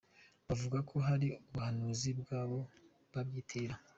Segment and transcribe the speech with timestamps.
[0.47, 2.59] Bavuga ko hari ubuhanuzi bwabo
[3.13, 3.75] babyiyitirira